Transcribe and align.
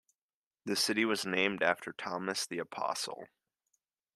The 0.65 0.75
city 0.75 1.05
was 1.05 1.27
named 1.27 1.61
after 1.61 1.93
Thomas 1.93 2.47
the 2.47 2.57
Apostle. 2.57 3.27